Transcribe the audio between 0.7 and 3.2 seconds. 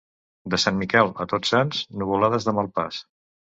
Miquel a Tots Sants, nuvolades de mal pas.